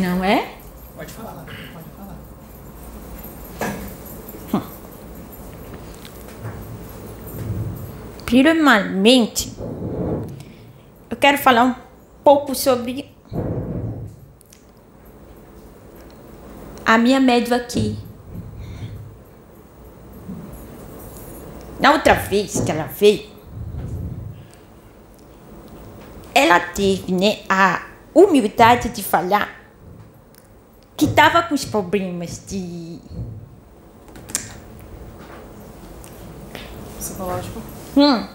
[0.00, 0.54] Não é?
[0.96, 1.56] Pode falar, pode
[4.50, 4.66] falar.
[8.24, 9.52] Primeiramente,
[11.10, 11.74] eu quero falar um
[12.24, 13.14] pouco sobre
[16.86, 17.98] a minha médium aqui.
[21.78, 23.28] Na outra vez que ela veio,
[26.34, 29.60] ela teve né, a humildade de falar
[30.96, 32.98] que estava com os problemas de.
[36.98, 37.60] Psicológico.
[37.96, 38.26] Hum.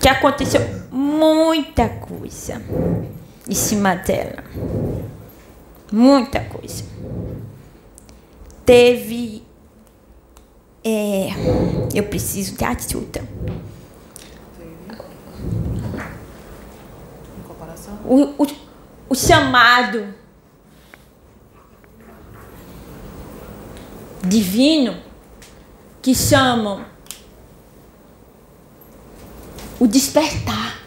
[0.00, 0.60] Que aconteceu
[0.90, 2.60] muita coisa
[3.48, 4.44] em cima dela.
[5.90, 6.84] Muita coisa.
[8.64, 9.42] Teve.
[10.84, 11.28] é,
[11.94, 13.22] eu preciso de ajuda.
[14.58, 15.02] Teve.
[17.38, 17.91] Em comparação.
[18.04, 18.46] O, o,
[19.08, 20.14] o chamado
[24.22, 24.96] divino
[26.00, 26.84] que chamam
[29.78, 30.80] o despertar.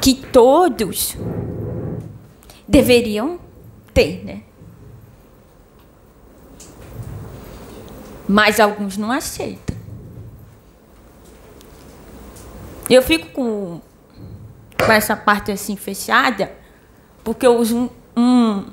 [0.00, 1.16] Que todos
[2.66, 3.38] deveriam
[3.92, 4.42] ter, né?
[8.26, 9.79] Mas alguns não aceitam.
[12.90, 13.80] Eu fico com,
[14.84, 16.50] com essa parte assim fechada,
[17.22, 18.64] porque eu uso um, um,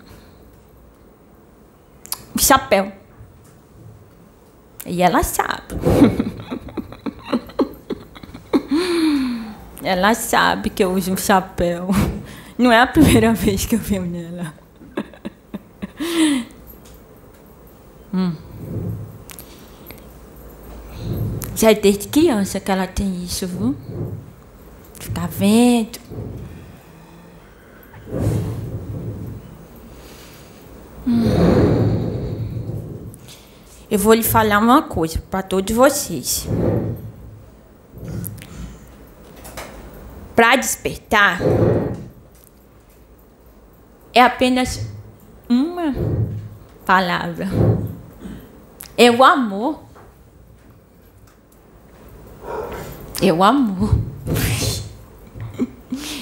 [2.36, 2.92] um chapéu.
[4.88, 5.76] E ela sabe.
[9.84, 11.90] ela sabe que eu uso um chapéu.
[12.58, 14.52] Não é a primeira vez que eu venho nela.
[18.12, 18.34] Hum.
[21.56, 23.76] Já é desde criança que ela tem isso, viu?
[25.08, 26.00] Ficar vendo.
[31.08, 31.24] Hum.
[33.90, 36.46] Eu vou lhe falar uma coisa para todos vocês.
[40.36, 41.40] Para despertar
[44.14, 44.92] é apenas
[45.48, 45.96] uma
[46.86, 47.48] palavra.
[48.98, 49.84] É o amor.
[53.22, 54.17] É o amor.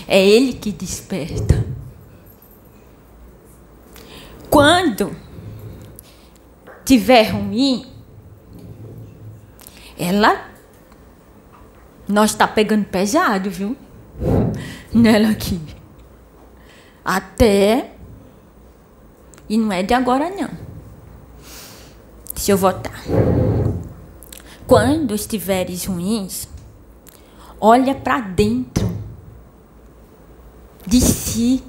[0.08, 1.66] É ele que desperta.
[4.50, 5.16] Quando
[6.86, 7.86] tiver ruim,
[9.98, 10.50] ela
[12.08, 13.76] nós está pegando pesado, viu?
[14.94, 15.60] Nela aqui.
[17.04, 17.92] Até
[19.50, 20.50] e não é de agora não.
[22.34, 23.04] Deixa eu votar.
[24.68, 26.48] Quando estiveres ruins,
[27.60, 28.95] olha para dentro
[30.86, 31.64] de si,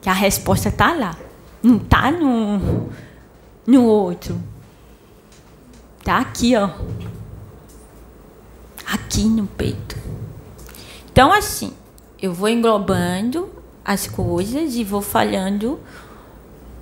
[0.00, 1.16] que a resposta está lá.
[1.62, 2.88] Não está no,
[3.66, 4.40] no outro.
[5.98, 6.70] Está aqui, ó.
[8.86, 9.96] Aqui no peito.
[11.10, 11.72] Então, assim,
[12.20, 13.50] eu vou englobando
[13.84, 15.80] as coisas e vou falando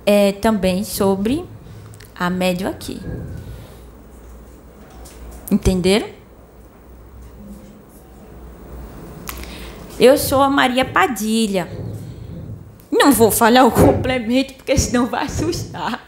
[0.05, 1.43] é, também sobre
[2.15, 3.01] a médio aqui.
[5.49, 6.16] Entenderam?
[9.99, 11.67] Eu sou a Maria Padilha.
[12.91, 16.05] Não vou falar o complemento, porque senão vai assustar.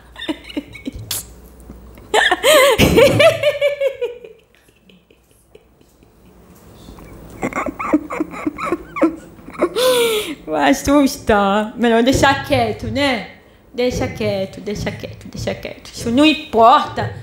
[10.46, 11.76] Vai assustar.
[11.78, 13.38] Melhor deixar quieto, né?
[13.74, 15.92] Deixa quieto, deixa quieto, deixa quieto.
[15.94, 17.16] Isso não importa.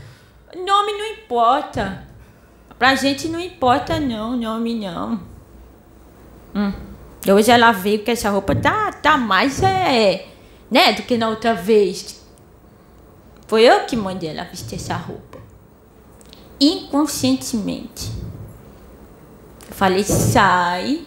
[0.55, 2.07] Nome não importa.
[2.79, 5.36] Pra gente não importa, não, nome não.
[6.57, 6.73] Hum.
[7.29, 10.27] Hoje ela veio que essa roupa tá, tá mais, é,
[10.71, 12.25] né, do que na outra vez.
[13.47, 15.39] Foi eu que mandei ela vestir essa roupa.
[16.59, 18.11] Inconscientemente.
[19.69, 21.05] Eu falei, sai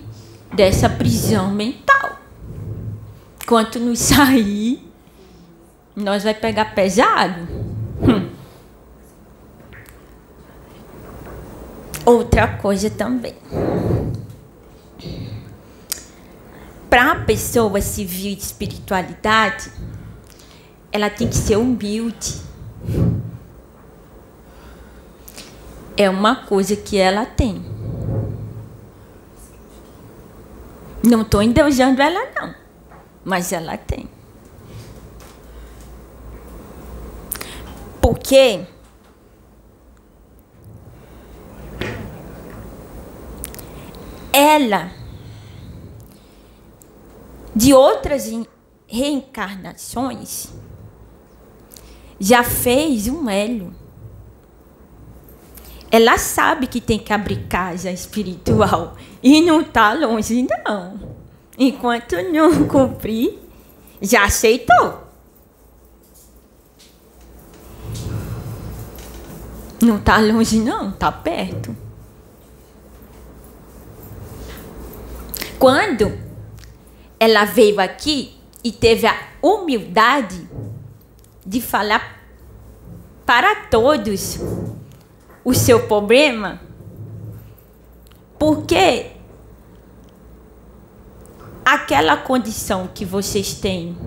[0.54, 2.20] dessa prisão mental.
[3.42, 4.88] Enquanto não sair,
[5.96, 7.48] nós vai pegar pesado.
[8.02, 8.30] Hum.
[12.06, 13.36] Outra coisa também
[16.90, 19.72] para a pessoa civil de espiritualidade,
[20.92, 22.42] ela tem que ser humilde.
[25.96, 27.64] É uma coisa que ela tem.
[31.04, 32.56] Não estou endeusando ela, não.
[33.24, 34.10] Mas ela tem.
[38.02, 38.66] Porque
[44.34, 44.99] ela
[47.60, 48.46] de outras en-
[48.88, 50.48] reencarnações,
[52.18, 53.76] já fez um elo.
[55.92, 61.18] Ela sabe que tem que abrir casa espiritual e não está longe, não.
[61.58, 63.38] Enquanto não cumprir,
[64.02, 65.04] já aceitou.
[69.82, 71.76] Não está longe, não, está perto.
[75.58, 76.29] Quando
[77.20, 80.48] ela veio aqui e teve a humildade
[81.46, 82.20] de falar
[83.26, 84.40] para todos
[85.44, 86.62] o seu problema,
[88.38, 89.12] porque
[91.64, 93.98] aquela condição que vocês têm,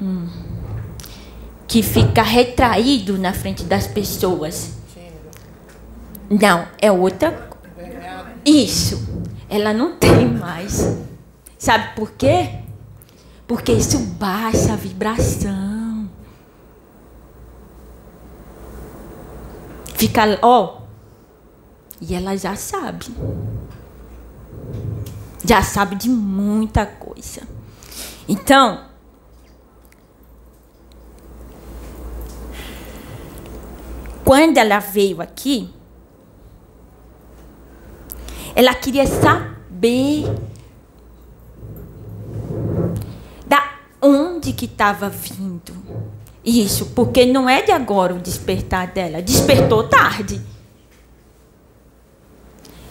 [0.00, 0.28] hum,
[1.66, 4.74] que fica retraído na frente das pessoas,
[6.28, 8.30] não, é outra Envergonhado.
[8.44, 11.09] isso, ela não tem mais.
[11.60, 12.62] Sabe por quê?
[13.46, 16.08] Porque isso baixa a vibração.
[19.94, 20.80] Fica, ó.
[22.00, 23.14] E ela já sabe.
[25.44, 27.42] Já sabe de muita coisa.
[28.26, 28.86] Então,
[34.24, 35.74] quando ela veio aqui,
[38.54, 40.24] ela queria saber
[43.46, 45.74] da onde que estava vindo
[46.44, 49.20] isso, porque não é de agora o despertar dela.
[49.20, 50.40] Despertou tarde.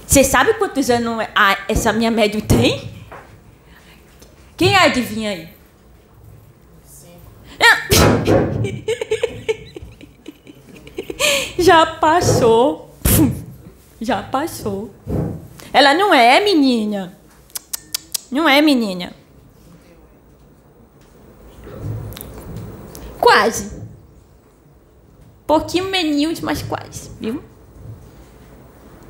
[0.06, 1.26] Você sabe quantos anos
[1.68, 2.90] essa minha médium tem?
[4.58, 5.50] Quem adivinha aí?
[11.60, 12.96] Já passou.
[14.02, 14.94] Já passou.
[15.72, 17.18] Ela não é menina.
[18.32, 19.14] Não é menina.
[23.30, 23.84] Quase.
[25.46, 27.44] Pouquinho menos, mas quase, viu?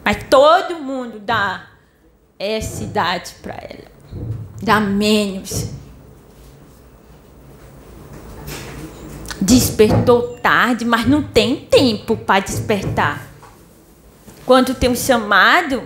[0.04, 1.70] Mas todo mundo dá
[2.38, 3.90] essa idade pra ela.
[4.62, 5.70] Dá menos.
[9.40, 13.26] Despertou tarde, mas não tem tempo para despertar.
[14.46, 15.82] Quando tem um chamado,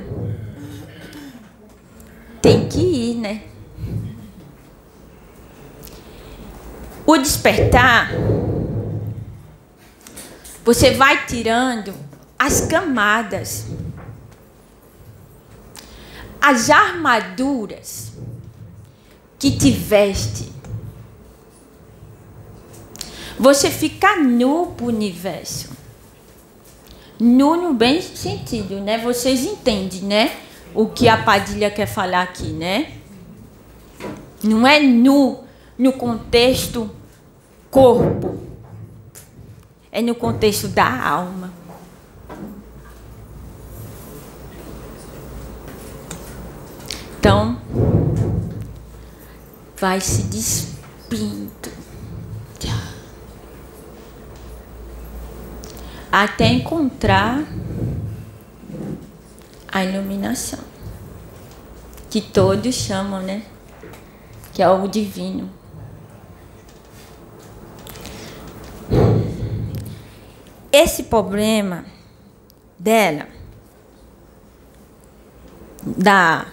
[2.42, 3.53] tem que ir, né?
[7.06, 8.12] O despertar,
[10.64, 11.94] você vai tirando
[12.40, 13.66] as camadas,
[16.42, 18.14] as armaduras
[19.38, 20.54] que te veste.
[23.38, 25.72] Você fica nu pro universo.
[27.20, 28.98] Nu no bem sentido, né?
[29.00, 30.38] Vocês entendem, né?
[30.74, 32.94] O que a Padilha quer falar aqui, né?
[34.42, 35.43] Não é nu
[35.78, 36.90] no contexto
[37.70, 38.38] corpo.
[39.92, 41.52] É no contexto da alma.
[47.20, 47.58] Então,
[49.78, 51.74] vai se despindo.
[56.12, 57.44] Até encontrar
[59.68, 60.60] a iluminação.
[62.08, 63.42] Que todos chamam, né?
[64.54, 65.50] Que é o divino.
[70.76, 71.86] Esse problema
[72.80, 73.28] dela,
[75.86, 76.48] da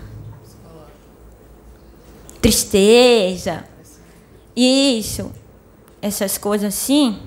[2.38, 3.64] tristeza,
[4.54, 5.32] isso,
[6.02, 7.18] essas coisas assim,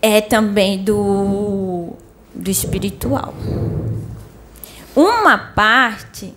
[0.00, 1.92] é também do,
[2.34, 3.34] do espiritual.
[4.96, 6.34] Uma parte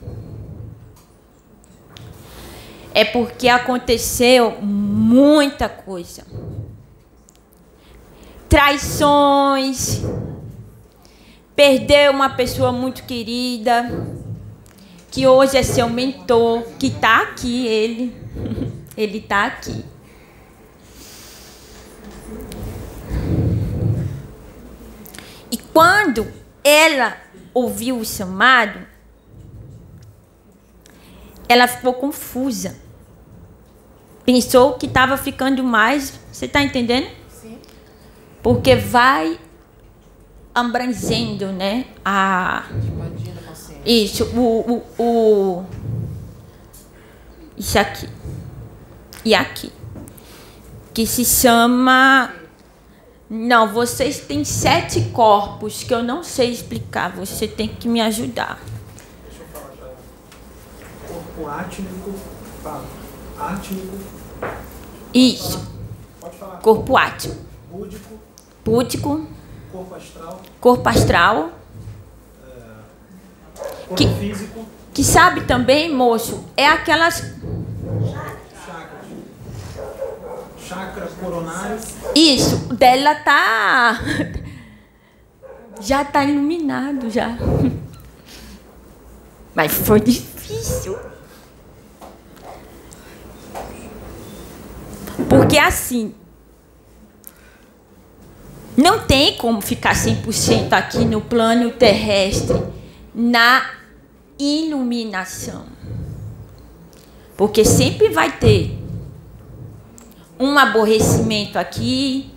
[2.94, 6.24] é porque aconteceu muita coisa.
[8.48, 10.02] Traições,
[11.56, 13.90] perdeu uma pessoa muito querida,
[15.12, 18.26] que hoje é seu mentor, que está aqui, ele.
[18.98, 19.84] Ele está aqui.
[25.52, 26.26] E quando
[26.64, 27.18] ela
[27.54, 28.80] ouviu o chamado,
[31.48, 32.78] ela ficou confusa.
[34.26, 36.20] Pensou que estava ficando mais.
[36.32, 37.08] Você está entendendo?
[38.46, 39.40] Porque vai
[40.54, 41.88] abrangendo, né?
[42.06, 42.68] A,
[43.84, 45.66] isso, o, o, o.
[47.58, 48.08] Isso aqui.
[49.26, 49.74] E aqui.
[50.94, 52.36] Que se chama.
[53.28, 57.16] Não, vocês têm sete corpos que eu não sei explicar.
[57.16, 58.60] Você tem que me ajudar.
[61.08, 62.14] corpo átmico.
[62.62, 62.86] Fala.
[63.40, 63.98] Átmico.
[65.12, 65.68] Isso.
[66.22, 66.58] Pode falar.
[66.58, 67.38] Corpo átimo.
[67.72, 68.35] Búdico.
[68.66, 69.26] Púdico,
[69.72, 70.42] Corpo astral.
[70.60, 71.50] corpo astral.
[73.88, 74.66] Corpo Que- físico.
[74.92, 77.18] Que sabe também, moço, é aquelas.
[78.12, 79.06] Chakras.
[80.60, 81.78] Chakra coronário.
[82.16, 84.00] Isso, dela tá.
[85.80, 87.38] Já tá iluminado já.
[89.54, 90.98] Mas foi difícil.
[95.30, 96.16] Porque assim.
[98.78, 102.62] Não tem como ficar 100% aqui no plano terrestre
[103.14, 103.72] na
[104.38, 105.66] iluminação.
[107.38, 108.78] Porque sempre vai ter
[110.38, 112.30] um aborrecimento aqui,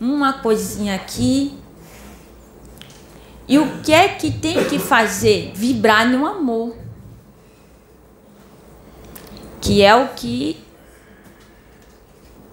[0.00, 1.56] uma coisinha aqui.
[3.46, 5.52] E o que é que tem que fazer?
[5.54, 6.76] Vibrar no amor.
[9.60, 10.56] Que é o que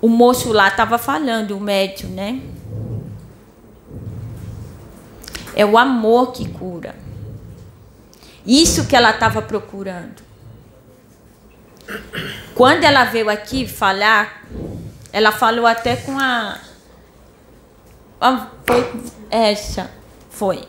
[0.02, 2.42] o moço lá estava falando, o médium, né?
[5.60, 6.94] É o amor que cura.
[8.46, 10.22] Isso que ela estava procurando.
[12.54, 14.44] Quando ela veio aqui falar,
[15.12, 16.60] ela falou até com a.
[18.22, 18.94] a- Foi
[19.32, 19.90] essa.
[20.30, 20.64] Foi.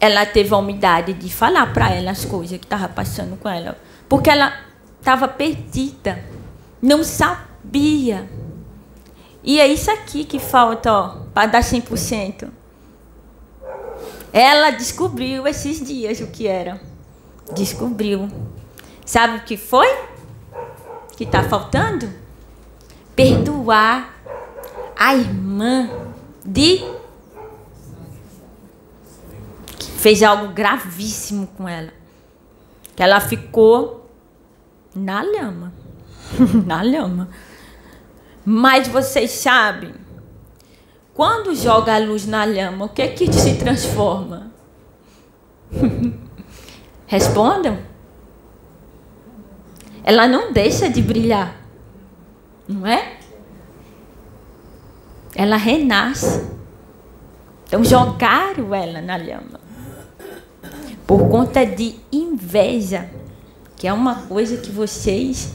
[0.00, 3.76] Ela teve a humildade de falar para ela as coisas que estavam passando com ela.
[4.08, 4.52] Porque ela
[5.00, 6.24] estava perdida.
[6.80, 8.30] Não sabia.
[9.42, 10.92] E é isso aqui que falta,
[11.34, 12.48] para dar 100%.
[14.32, 16.80] Ela descobriu esses dias o que era.
[17.54, 18.28] Descobriu.
[19.04, 19.88] Sabe o que foi?
[21.16, 22.12] Que está faltando?
[23.16, 24.14] Perdoar
[24.96, 25.88] a irmã
[26.44, 26.84] de
[29.78, 31.92] que fez algo gravíssimo com ela.
[32.94, 34.10] Que ela ficou
[34.94, 35.72] na lama.
[36.66, 37.28] na lama.
[38.44, 39.94] Mas vocês sabem,
[41.18, 44.52] quando joga a luz na lama, o que é que se transforma?
[47.08, 47.76] Respondam.
[50.04, 51.56] Ela não deixa de brilhar.
[52.68, 53.18] Não é?
[55.34, 56.48] Ela renasce.
[57.66, 59.58] Então jogaram ela na lama.
[61.04, 63.10] Por conta de inveja,
[63.74, 65.52] que é uma coisa que vocês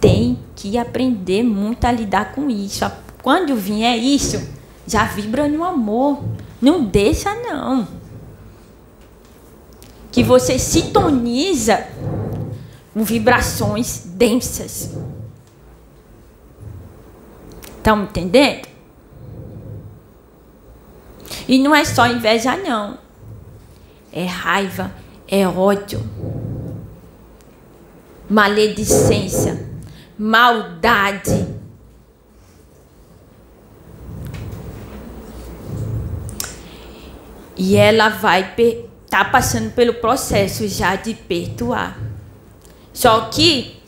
[0.00, 2.86] têm que aprender muito a lidar com isso.
[3.24, 4.46] Quando vier isso,
[4.86, 6.22] já vibra no amor.
[6.60, 7.88] Não deixa não.
[10.12, 11.86] Que você sintoniza
[12.92, 14.90] com vibrações densas.
[17.78, 18.68] Estão entendendo?
[21.48, 22.98] E não é só inveja, não.
[24.12, 24.92] É raiva,
[25.26, 26.06] é ódio,
[28.28, 29.66] maledicência,
[30.18, 31.53] maldade.
[37.56, 38.54] E ela vai
[39.08, 41.96] tá passando pelo processo já de perdoar.
[42.92, 43.80] Só que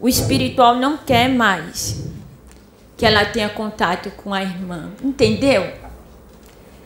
[0.00, 2.04] o espiritual não quer mais
[2.96, 4.90] que ela tenha contato com a irmã.
[5.02, 5.72] Entendeu?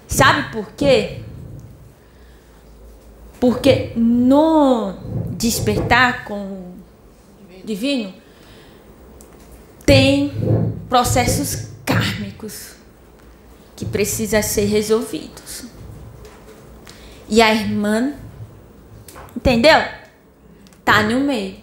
[0.07, 1.21] Sabe por quê?
[3.41, 4.95] Porque no
[5.31, 6.75] despertar com o
[7.65, 8.15] divino
[9.85, 10.33] tem
[10.89, 12.77] processos kármicos
[13.75, 15.72] que precisam ser resolvidos.
[17.33, 18.13] E a irmã,
[19.35, 19.83] entendeu?
[20.85, 21.57] Tá no meio.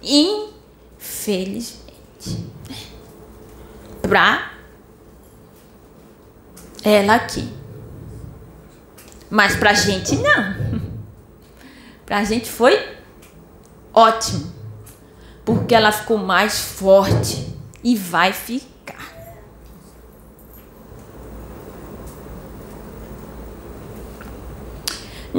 [0.00, 1.80] Infelizmente.
[4.00, 4.52] Pra
[6.84, 7.52] ela aqui.
[9.28, 10.54] Mas pra gente não.
[12.06, 12.96] Pra gente foi
[13.92, 14.52] ótimo.
[15.44, 17.52] Porque ela ficou mais forte
[17.82, 18.69] e vai ficar.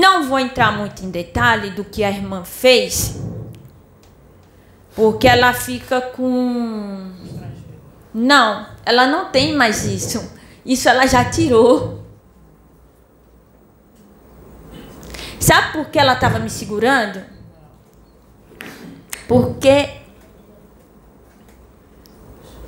[0.01, 3.22] Não vou entrar muito em detalhe do que a irmã fez,
[4.96, 7.12] porque ela fica com.
[8.12, 10.34] Não, ela não tem mais isso.
[10.65, 12.03] Isso ela já tirou.
[15.39, 17.24] Sabe por que ela estava me segurando?
[19.27, 19.88] Porque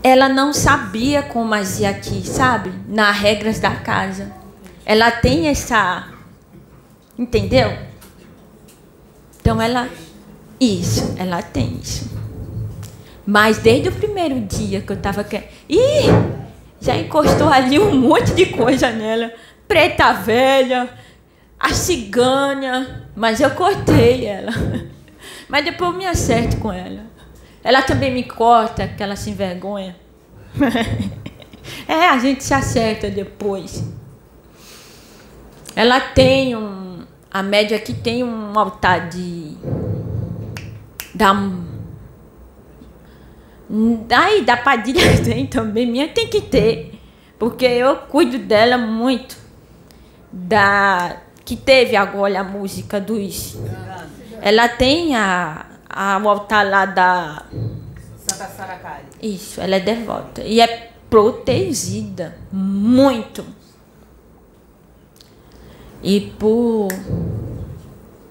[0.03, 2.71] ela não sabia como agir aqui, sabe?
[2.87, 4.31] Nas regras da casa.
[4.85, 6.12] Ela tem essa.
[7.17, 7.77] Entendeu?
[9.39, 9.89] Então ela.
[10.60, 12.10] Isso, ela tem isso.
[13.25, 15.50] Mas desde o primeiro dia que eu tava querendo.
[15.70, 16.08] Ih!
[16.79, 19.32] Já encostou ali um monte de coisa nela.
[19.67, 20.89] Preta velha.
[21.60, 24.51] a cigana, mas eu cortei ela.
[25.48, 27.01] Mas depois eu me acerto com ela.
[27.63, 29.96] Ela também me corta, que ela se envergonha.
[31.88, 33.89] É, a gente se acerta depois.
[35.75, 36.82] Ela tem um.
[37.33, 39.57] A média aqui tem um altar de.
[41.15, 41.33] Da.
[44.07, 47.01] Daí da Padilha tem também, minha tem que ter.
[47.39, 49.35] Porque eu cuido dela muito.
[50.31, 51.17] Da.
[51.43, 53.57] Que teve agora a música dos.
[54.39, 57.45] Ela tem a, a, o altar lá da.
[58.15, 59.05] Santa Saracari.
[59.19, 60.43] Isso, ela é devota.
[60.43, 62.37] E é protegida.
[62.51, 63.43] Muito.
[66.03, 66.89] E por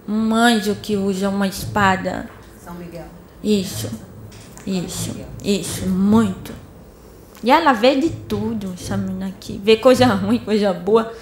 [0.07, 2.29] um anjo que usa uma espada.
[2.63, 3.07] São Miguel.
[3.43, 3.91] Isso.
[4.67, 5.17] Isso.
[5.43, 5.89] Isso.
[5.89, 6.53] Muito.
[7.43, 9.61] E ela vê de tudo, essa menina aqui.
[9.65, 11.13] Vê coisa ruim, coisa boa.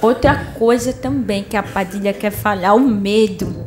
[0.00, 3.66] Outra coisa também que a Padilha quer falar, o medo.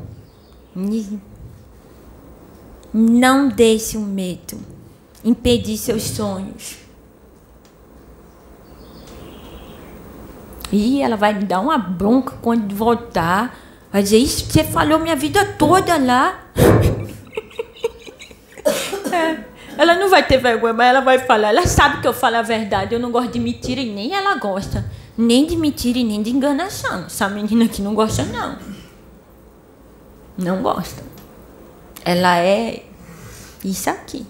[2.93, 4.57] Não deixe o medo
[5.23, 6.77] impedir seus sonhos.
[10.71, 13.57] E ela vai me dar uma bronca quando voltar.
[13.91, 16.39] Vai dizer, isso você falou minha vida toda lá.
[19.11, 19.43] É,
[19.75, 21.49] ela não vai ter vergonha, mas ela vai falar.
[21.49, 22.93] Ela sabe que eu falo a verdade.
[22.93, 24.85] Eu não gosto de mentira e nem ela gosta.
[25.17, 27.05] Nem de mentira e nem de enganação.
[27.05, 28.57] Essa menina aqui não gosta, não.
[30.37, 31.01] Não gosta.
[32.05, 32.83] Ela é
[33.65, 34.27] isso aqui.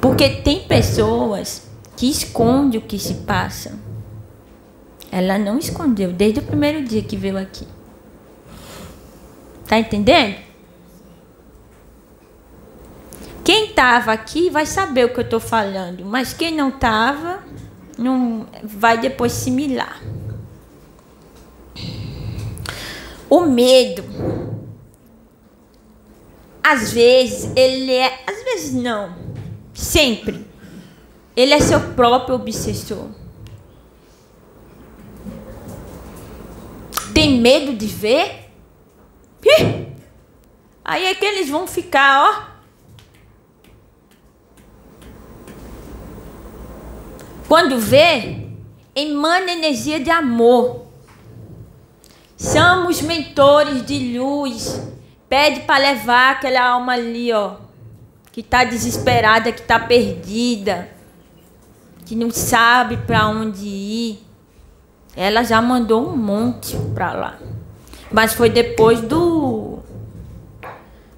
[0.00, 1.63] Porque tem pessoas
[1.96, 3.78] que escondem o que se passa.
[5.10, 7.66] Ela não escondeu desde o primeiro dia que veio aqui.
[9.66, 10.36] Tá entendendo?
[13.44, 17.44] Quem estava aqui vai saber o que eu estou falando, mas quem não estava
[17.98, 20.02] não vai depois similar.
[23.28, 24.04] O medo,
[26.62, 29.14] às vezes ele é, às vezes não,
[29.74, 30.43] sempre.
[31.36, 33.08] Ele é seu próprio obsessor.
[37.12, 38.50] Tem medo de ver?
[39.44, 39.86] Ih!
[40.84, 42.54] Aí é que eles vão ficar, ó.
[47.48, 48.48] Quando vê,
[48.94, 50.86] emana energia de amor.
[52.36, 54.80] Somos mentores de luz.
[55.28, 57.56] Pede para levar aquela alma ali, ó,
[58.30, 60.88] que está desesperada, que está perdida,
[62.04, 64.24] que não sabe para onde ir.
[65.16, 67.38] Ela já mandou um monte para lá.
[68.10, 69.78] Mas foi depois do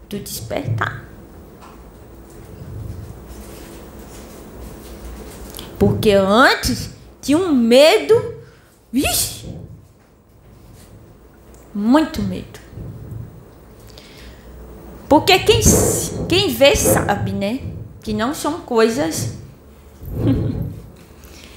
[0.08, 1.04] do despertar.
[5.78, 8.34] Porque antes tinha um medo,
[8.90, 9.54] vixe,
[11.74, 12.60] muito medo.
[15.08, 15.60] Porque quem,
[16.28, 17.60] quem vê sabe, né?
[18.02, 19.34] Que não são coisas.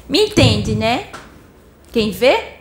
[0.10, 1.10] Me entende, né?
[1.91, 2.56] Quem vê?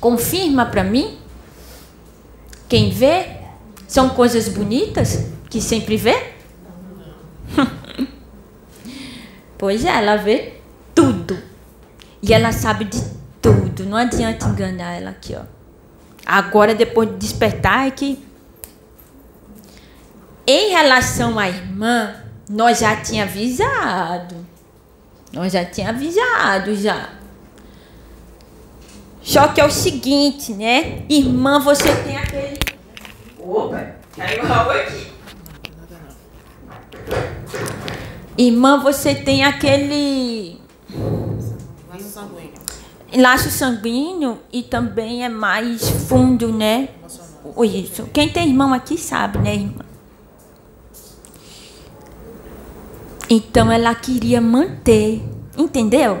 [0.00, 1.18] Confirma para mim?
[2.68, 3.38] Quem vê?
[3.88, 6.34] São coisas bonitas que sempre vê?
[9.58, 10.54] pois é, ela vê
[10.94, 11.36] tudo.
[12.22, 13.02] E ela sabe de
[13.42, 13.84] tudo.
[13.84, 15.42] Não adianta enganar ela aqui, ó.
[16.24, 18.22] Agora, depois de despertar, é que
[20.46, 22.14] em relação à irmã,
[22.48, 24.46] nós já tinha avisado.
[25.32, 27.10] Nós já tinha avisado já.
[29.22, 31.02] Só que é o seguinte, né?
[31.08, 32.58] Irmã, você tem aquele.
[33.38, 35.06] Opa, caiu algo aqui.
[38.38, 40.60] Irmã, você tem aquele
[41.90, 42.52] Laço sanguíneo.
[43.16, 46.88] laço sanguíneo e também é mais fundo, né?
[47.64, 48.08] Isso.
[48.12, 49.87] Quem tem irmão aqui sabe, né, irmã?
[53.30, 55.22] Então ela queria manter,
[55.56, 56.20] entendeu?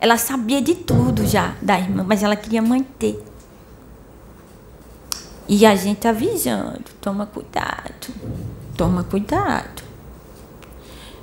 [0.00, 3.22] Ela sabia de tudo já da irmã, mas ela queria manter.
[5.48, 8.12] E a gente avisando, toma cuidado,
[8.76, 9.82] toma cuidado.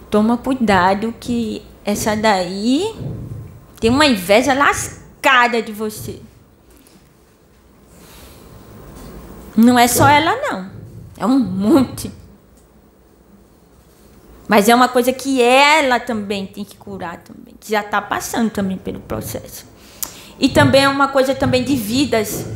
[0.10, 2.96] Toma cuidado que essa daí
[3.80, 6.20] tem uma inveja lascada de você.
[9.56, 10.70] Não é só ela, não.
[11.18, 12.12] É um monte.
[14.50, 18.50] Mas é uma coisa que ela também tem que curar também, que já está passando
[18.50, 19.68] também pelo processo.
[20.40, 22.48] E também é uma coisa também de vidas.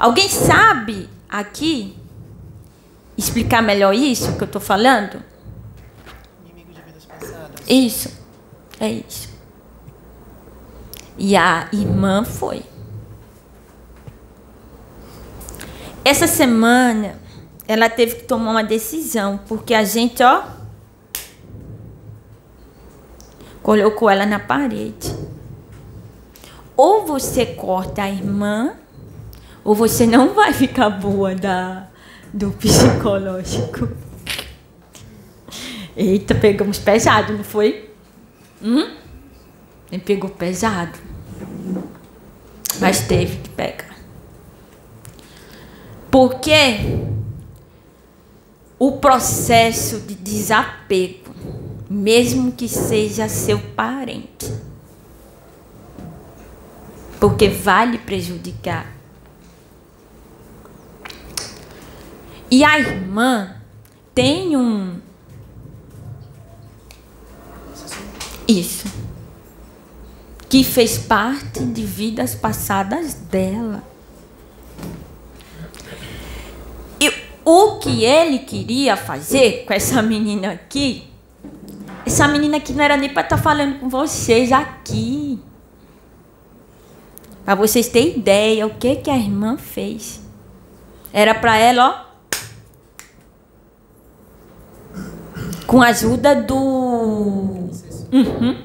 [0.00, 1.96] Alguém sabe aqui
[3.16, 5.22] explicar melhor isso que eu estou falando?
[6.44, 7.60] Inimigo de vidas passadas.
[7.68, 8.10] Isso.
[8.80, 9.28] É isso.
[11.16, 12.64] E a irmã foi.
[16.04, 17.16] Essa semana,
[17.68, 20.44] ela teve que tomar uma decisão, porque a gente, ó,
[23.62, 25.12] colocou ela na parede.
[26.76, 28.74] Ou você corta a irmã,
[29.64, 31.88] ou você não vai ficar boa da,
[32.32, 33.88] do psicológico.
[35.96, 37.90] Eita, pegamos pesado, não foi?
[38.62, 38.94] Hum?
[40.04, 40.98] Pegou pesado.
[42.78, 43.96] Mas teve que pegar.
[46.10, 47.15] Porque
[48.78, 51.34] o processo de desapego,
[51.88, 54.52] mesmo que seja seu parente,
[57.18, 58.94] porque vai lhe prejudicar.
[62.50, 63.56] E a irmã
[64.14, 65.00] tem um.
[68.46, 68.86] Isso.
[70.48, 73.82] Que fez parte de vidas passadas dela.
[77.00, 77.12] E
[77.48, 81.08] o que ele queria fazer com essa menina aqui,
[82.04, 85.38] essa menina aqui não era nem para estar tá falando com vocês aqui.
[87.44, 90.20] Para vocês terem ideia o que, que a irmã fez.
[91.12, 92.06] Era para ela, ó.
[95.68, 96.56] Com a ajuda do.
[98.12, 98.62] Uhum.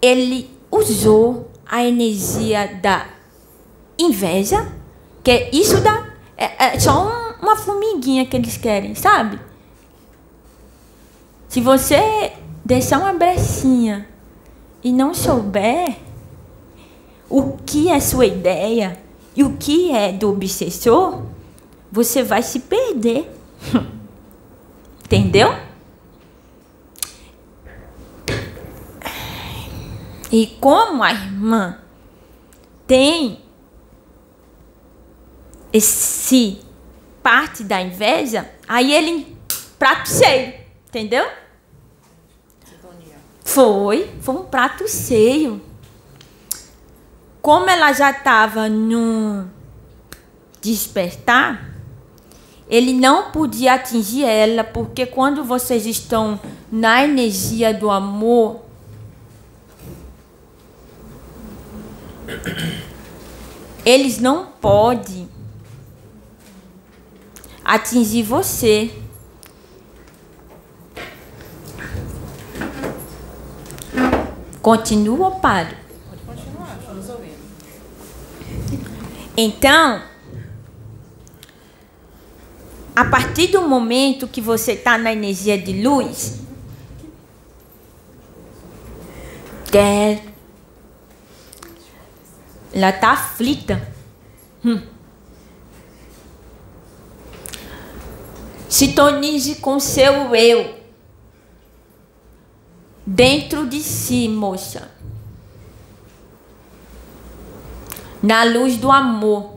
[0.00, 3.06] Ele usou a energia da
[3.98, 4.72] inveja,
[5.24, 6.06] que é isso da.
[6.36, 9.38] É, é só um, uma formiguinha que eles querem, sabe?
[11.48, 12.32] Se você
[12.64, 14.08] deixar uma brechinha
[14.82, 15.98] e não souber
[17.28, 18.98] o que é sua ideia
[19.34, 21.22] e o que é do obsessor,
[21.90, 23.28] você vai se perder.
[25.04, 25.54] Entendeu?
[30.30, 31.78] E como a irmã
[32.86, 33.38] tem
[35.70, 36.58] esse
[37.22, 39.36] parte da inveja, aí ele
[39.78, 40.54] prato cheio,
[40.88, 41.26] entendeu?
[43.44, 45.60] Foi, foi um prato cheio
[47.42, 49.46] como ela já estava no
[50.60, 51.74] despertar,
[52.68, 56.38] ele não podia atingir ela, porque quando vocês estão
[56.70, 58.62] na energia do amor,
[63.84, 65.28] eles não podem
[67.72, 68.90] atingir você.
[74.60, 75.74] Continua ou paro?
[79.34, 80.02] Então,
[82.94, 86.40] a partir do momento que você está na energia de luz,
[92.74, 93.88] ela está aflita.
[94.62, 94.91] Hum.
[98.72, 100.74] Sintonize com seu eu
[103.06, 104.92] dentro de si, moça.
[108.22, 109.56] na luz do amor.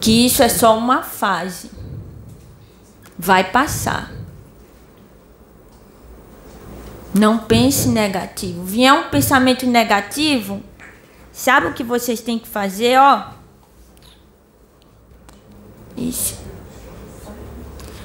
[0.00, 1.70] Que isso é só uma fase.
[3.18, 4.12] Vai passar.
[7.14, 8.62] Não pense negativo.
[8.64, 10.62] Vier um pensamento negativo,
[11.32, 13.37] sabe o que vocês têm que fazer, ó?
[15.98, 16.38] Isso.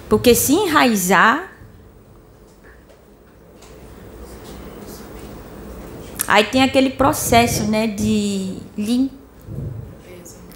[0.09, 1.53] Porque se enraizar,
[6.27, 9.11] Aí tem aquele processo, né, de lim...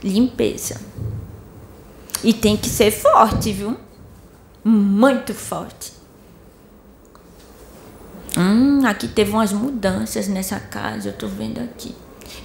[0.04, 0.80] limpeza.
[2.24, 3.78] E tem que ser forte, viu?
[4.64, 5.94] Muito forte.
[8.38, 11.94] Hum, aqui teve umas mudanças nessa casa, eu tô vendo aqui.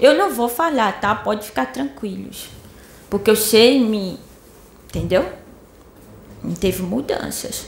[0.01, 1.15] Eu não vou falar, tá?
[1.15, 2.49] Pode ficar tranquilos.
[3.09, 4.19] Porque eu sei me.
[4.93, 5.33] Entendeu?
[6.61, 7.67] Teve mudanças.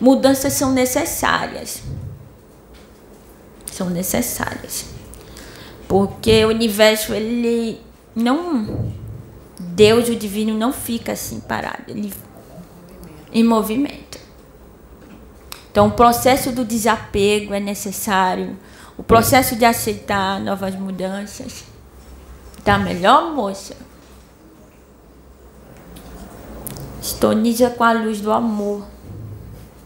[0.00, 1.82] Mudanças são necessárias
[3.80, 4.84] são necessárias.
[5.88, 7.80] Porque o universo, ele
[8.14, 8.92] não.
[9.58, 12.12] Deus, o divino, não fica assim parado, ele
[13.32, 14.18] em movimento.
[15.70, 18.58] Então, o processo do desapego é necessário,
[18.98, 21.64] o processo de aceitar novas mudanças.
[22.64, 23.74] Tá melhor, moça?
[27.00, 28.86] Sintoniza com a luz do amor.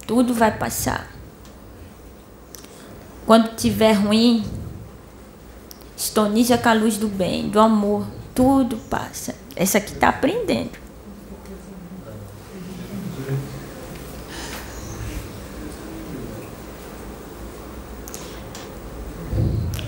[0.07, 1.11] Tudo vai passar.
[3.25, 4.45] Quando tiver ruim,
[5.97, 8.07] estoniza com a luz do bem, do amor.
[8.35, 9.35] Tudo passa.
[9.57, 10.85] Essa aqui está aprendendo.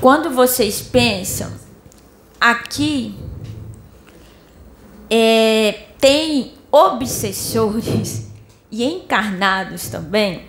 [0.01, 1.51] Quando vocês pensam,
[2.41, 3.19] aqui
[5.11, 8.27] é, tem obsessores
[8.71, 10.45] e encarnados também.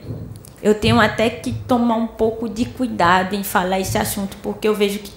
[0.61, 4.75] Eu tenho até que tomar um pouco de cuidado em falar esse assunto, porque eu
[4.75, 5.11] vejo que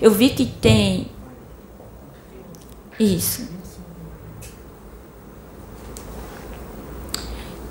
[0.00, 1.06] eu vi que tem
[2.98, 3.48] isso.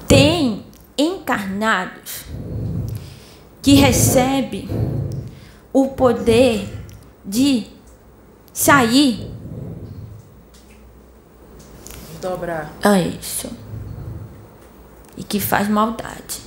[0.07, 0.65] Tem
[0.97, 2.25] encarnados
[3.61, 4.69] que recebe
[5.71, 6.67] o poder
[7.23, 7.67] de
[8.53, 9.29] sair
[12.21, 12.71] Dobrar.
[12.83, 13.49] a isso
[15.17, 16.41] e que faz maldade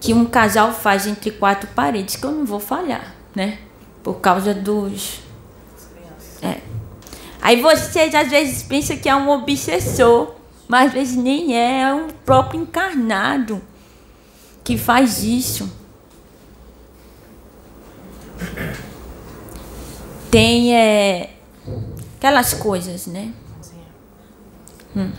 [0.00, 3.58] que um casal faz entre quatro paredes que eu não vou falhar, né?
[4.02, 5.20] Por causa dos
[6.42, 6.60] é.
[7.40, 10.34] Aí vocês às vezes pensam que é um obsessor,
[10.68, 13.62] mas às vezes nem é, é um próprio encarnado
[14.62, 15.70] que faz isso.
[20.30, 21.30] Tem é,
[22.18, 23.32] aquelas coisas, né?
[24.96, 25.10] Hum.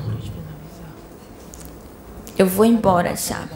[2.38, 3.48] Eu vou embora já.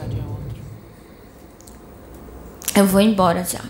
[2.74, 3.60] Eu vou embora já.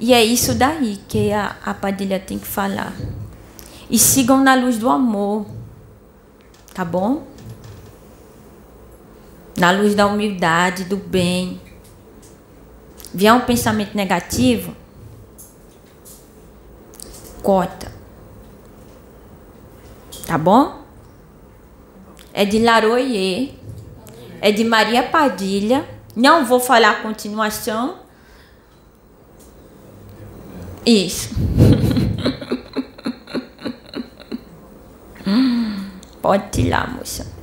[0.00, 2.94] E é isso daí que a, a Padilha tem que falar.
[3.90, 5.46] E sigam na luz do amor.
[6.74, 7.26] Tá bom?
[9.56, 11.60] Na luz da humildade, do bem.
[13.12, 14.76] Vier um pensamento negativo,
[17.42, 17.90] corta.
[20.26, 20.77] Tá bom?
[22.38, 23.58] É de Laroie.
[24.40, 25.84] É de Maria Padilha.
[26.14, 27.98] Não vou falar a continuação.
[30.86, 31.34] Isso.
[36.22, 37.37] Pode tirar, moça.